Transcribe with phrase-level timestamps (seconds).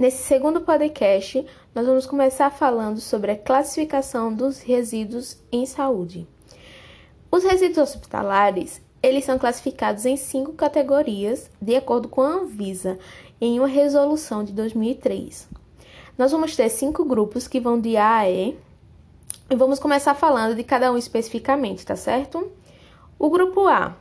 [0.00, 6.26] Nesse segundo podcast, nós vamos começar falando sobre a classificação dos resíduos em saúde.
[7.30, 12.98] Os resíduos hospitalares, eles são classificados em cinco categorias, de acordo com a Anvisa,
[13.38, 15.46] em uma resolução de 2003.
[16.16, 18.56] Nós vamos ter cinco grupos que vão de A a E,
[19.50, 22.50] e vamos começar falando de cada um especificamente, tá certo?
[23.18, 23.94] O grupo A.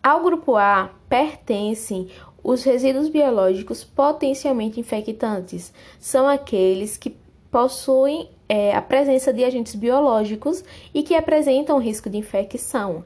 [0.00, 2.08] Ao grupo A pertencem
[2.48, 5.70] os resíduos biológicos potencialmente infectantes.
[6.00, 7.14] São aqueles que
[7.50, 10.64] possuem é, a presença de agentes biológicos
[10.94, 13.04] e que apresentam risco de infecção.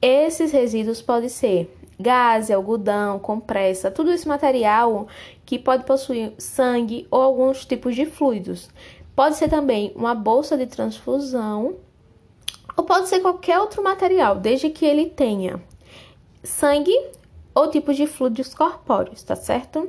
[0.00, 5.06] Esses resíduos podem ser gás, algodão, compressa, tudo esse material
[5.44, 8.70] que pode possuir sangue ou alguns tipos de fluidos.
[9.14, 11.76] Pode ser também uma bolsa de transfusão
[12.74, 15.60] ou pode ser qualquer outro material, desde que ele tenha
[16.42, 17.17] sangue
[17.58, 19.88] ou tipos de fluidos corpóreos, tá certo?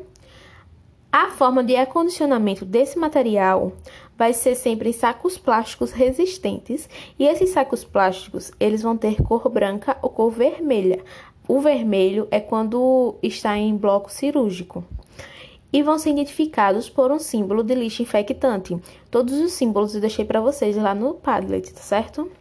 [1.11, 3.73] A forma de acondicionamento desse material
[4.17, 9.47] vai ser sempre em sacos plásticos resistentes, e esses sacos plásticos, eles vão ter cor
[9.49, 11.03] branca ou cor vermelha.
[11.47, 14.83] O vermelho é quando está em bloco cirúrgico.
[15.71, 18.75] E vão ser identificados por um símbolo de lixo infectante.
[19.11, 22.31] Todos os símbolos eu deixei para vocês lá no Padlet, tá certo?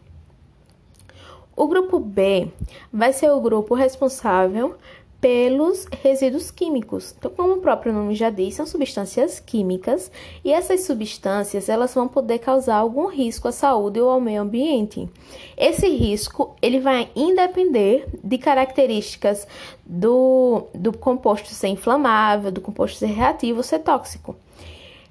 [1.55, 2.47] O grupo B
[2.91, 4.75] vai ser o grupo responsável
[5.21, 7.13] pelos resíduos químicos.
[7.17, 10.11] Então, como o próprio nome já diz, são substâncias químicas
[10.43, 15.09] e essas substâncias elas vão poder causar algum risco à saúde ou ao meio ambiente.
[15.57, 19.45] Esse risco ele vai independer de características
[19.85, 24.35] do, do composto ser inflamável, do composto ser reativo, ser tóxico.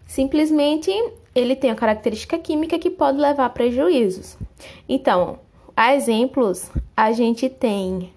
[0.06, 0.90] Simplesmente
[1.34, 4.38] ele tem a característica química que pode levar a prejuízos.
[4.88, 5.38] Então,
[5.76, 8.10] a exemplos, a gente tem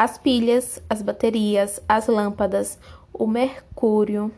[0.00, 2.78] as pilhas, as baterias, as lâmpadas,
[3.12, 4.32] o mercúrio.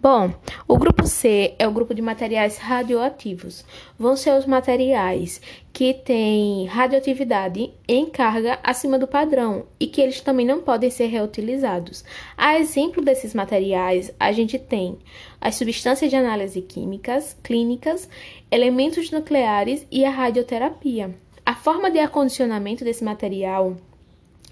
[0.00, 0.32] Bom,
[0.68, 3.64] o grupo C é o grupo de materiais radioativos.
[3.98, 5.40] Vão ser os materiais
[5.72, 11.06] que têm radioatividade em carga acima do padrão e que eles também não podem ser
[11.06, 12.04] reutilizados.
[12.36, 14.96] A exemplo desses materiais, a gente tem
[15.40, 18.08] as substâncias de análise químicas, clínicas,
[18.52, 21.12] elementos nucleares e a radioterapia.
[21.44, 23.76] A forma de acondicionamento desse material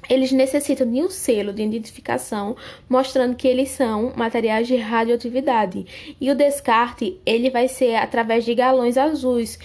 [0.08, 2.56] eles necessitam de um selo de identificação
[2.88, 6.14] mostrando que eles são materiais de radioatividade.
[6.20, 9.58] E o descarte, ele vai ser através de galões azuis,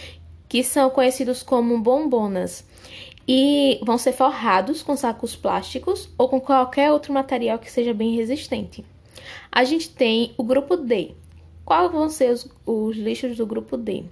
[0.48, 2.66] que são conhecidos como bombonas.
[3.28, 8.16] E vão ser forrados com sacos plásticos ou com qualquer outro material que seja bem
[8.16, 8.84] resistente.
[9.52, 11.12] A gente tem o grupo D.
[11.64, 14.04] Quais vão ser os, os lixos do grupo D?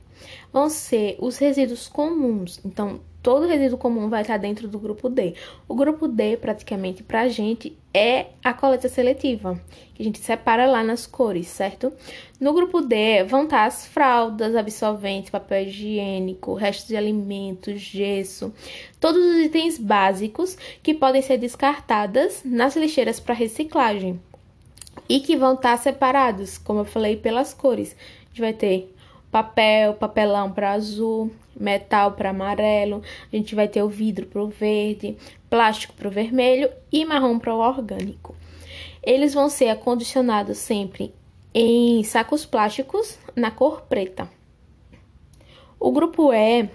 [0.53, 2.59] Vão ser os resíduos comuns.
[2.63, 5.33] Então, todo resíduo comum vai estar dentro do grupo D.
[5.67, 9.59] O grupo D, praticamente, para a gente, é a coleta seletiva,
[9.93, 11.91] que a gente separa lá nas cores, certo?
[12.39, 18.53] No grupo D vão estar as fraldas, absorventes, papel higiênico, restos de alimentos, gesso,
[18.99, 24.19] todos os itens básicos que podem ser descartadas nas lixeiras para reciclagem
[25.07, 27.95] e que vão estar separados, como eu falei, pelas cores.
[27.95, 28.93] A gente vai ter
[29.31, 33.01] papel, papelão para azul, metal para amarelo,
[33.31, 35.17] a gente vai ter o vidro para o verde,
[35.49, 38.35] plástico para o vermelho e marrom para o orgânico.
[39.03, 41.13] Eles vão ser acondicionados sempre
[41.53, 44.29] em sacos plásticos na cor preta.
[45.79, 46.69] O grupo E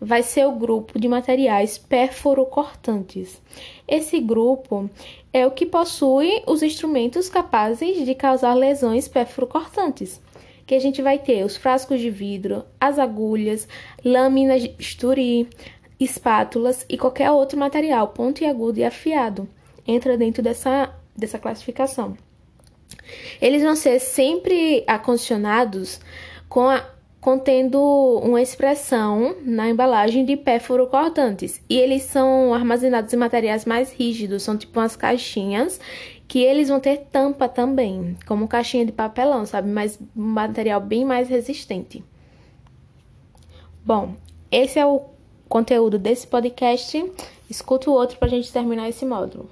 [0.00, 3.40] vai ser o grupo de materiais perforocortantes.
[3.86, 4.90] Esse grupo
[5.32, 10.20] é o que possui os instrumentos capazes de causar lesões perforocortantes
[10.68, 13.66] que a gente vai ter os frascos de vidro, as agulhas,
[14.04, 15.48] lâminas de bisturi,
[15.98, 19.48] espátulas e qualquer outro material pontiagudo e afiado.
[19.86, 22.18] Entra dentro dessa, dessa classificação.
[23.40, 26.00] Eles vão ser sempre acondicionados
[26.50, 26.84] com a,
[27.18, 27.80] contendo
[28.22, 31.62] uma expressão na embalagem de pérfuro cortantes.
[31.66, 35.80] E eles são armazenados em materiais mais rígidos, são tipo umas caixinhas
[36.28, 39.68] que eles vão ter tampa também, como caixinha de papelão, sabe?
[39.70, 42.04] Mas um material bem mais resistente.
[43.82, 44.14] Bom,
[44.52, 45.00] esse é o
[45.48, 47.10] conteúdo desse podcast.
[47.48, 49.48] Escuta o outro para a gente terminar esse módulo.